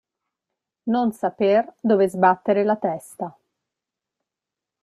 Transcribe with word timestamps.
Non 0.89 1.11
saper 1.11 1.75
dove 1.83 2.09
sbattere 2.09 2.63
la 2.63 2.75
testa. 2.75 3.37